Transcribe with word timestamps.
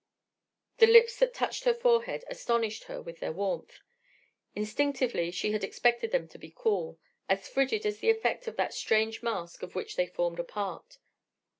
The 0.79 0.87
lips 0.87 1.17
that 1.19 1.31
touched 1.31 1.63
her 1.65 1.75
forehead 1.75 2.23
astonished 2.27 2.85
her 2.85 2.99
with 2.99 3.19
their 3.19 3.31
warmth. 3.31 3.81
Instinctively 4.55 5.29
she 5.29 5.51
had 5.51 5.63
expected 5.63 6.09
them 6.11 6.27
to 6.29 6.39
be 6.39 6.51
cool, 6.57 6.97
as 7.29 7.47
frigid 7.47 7.85
as 7.85 7.99
the 7.99 8.09
effect 8.09 8.47
of 8.47 8.55
that 8.55 8.73
strange 8.73 9.21
mask 9.21 9.61
of 9.61 9.75
which 9.75 9.97
they 9.97 10.07
formed 10.07 10.39
a 10.39 10.43
part. 10.43 10.97